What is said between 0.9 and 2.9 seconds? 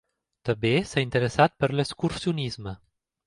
s'ha interessat per l'excursionisme.